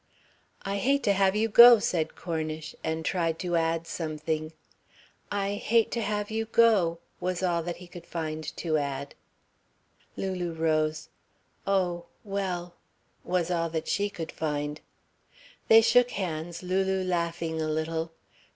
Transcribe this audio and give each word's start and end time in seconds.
"I 0.63 0.77
hate 0.77 1.03
to 1.03 1.13
have 1.13 1.35
you 1.35 1.47
go," 1.47 1.77
said 1.77 2.15
Cornish, 2.15 2.73
and 2.83 3.05
tried 3.05 3.37
to 3.41 3.55
add 3.55 3.85
something. 3.85 4.51
"I 5.31 5.53
hate 5.53 5.91
to 5.91 6.01
have 6.01 6.31
you 6.31 6.45
go," 6.45 6.97
was 7.19 7.43
all 7.43 7.61
that 7.61 7.75
he 7.77 7.85
could 7.85 8.07
find 8.07 8.43
to 8.57 8.77
add. 8.77 9.13
Lulu 10.17 10.53
rose. 10.53 11.09
"Oh, 11.67 12.07
well," 12.23 12.73
was 13.23 13.51
all 13.51 13.69
that 13.69 13.87
she 13.87 14.09
could 14.09 14.31
find. 14.31 14.81
They 15.67 15.83
shook 15.83 16.09
hands, 16.09 16.63
Lulu 16.63 17.03
laughing 17.03 17.61
a 17.61 17.67
little. 17.69 18.11